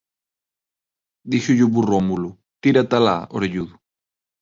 Díxolle 1.31 1.63
o 1.67 1.71
burro 1.73 1.93
ao 1.97 2.03
mulo: 2.09 2.29
"Tírate 2.61 2.93
alá, 2.97 3.17
orelludo!". 3.37 3.75